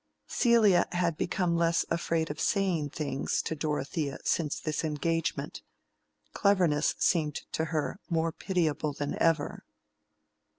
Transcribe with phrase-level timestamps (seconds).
[0.25, 5.61] Celia had become less afraid of "saying things" to Dorothea since this engagement:
[6.33, 9.63] cleverness seemed to her more pitiable than ever.